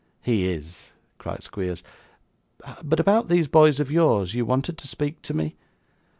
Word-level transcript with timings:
'He 0.23 0.45
is,' 0.51 0.89
cried 1.19 1.43
Squeers. 1.43 1.83
'But 2.83 2.99
about 2.99 3.29
these 3.29 3.47
boys 3.47 3.79
of 3.79 3.91
yours; 3.91 4.33
you 4.33 4.47
wanted 4.47 4.79
to 4.79 4.87
speak 4.87 5.21
to 5.21 5.35
me? 5.35 5.55